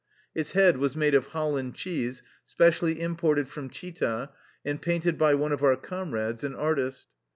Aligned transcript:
Its 0.33 0.53
head 0.53 0.77
was 0.77 0.95
made 0.95 1.13
of 1.13 1.27
Holland 1.27 1.75
cheese 1.75 2.23
specially 2.43 2.99
imported 2.99 3.47
from 3.49 3.69
Chita 3.69 4.31
and 4.65 4.81
painted 4.81 5.15
by 5.15 5.35
one 5.35 5.51
of 5.51 5.61
our 5.63 5.75
comrades, 5.75 6.43
an 6.43 6.55
artist. 6.55 7.05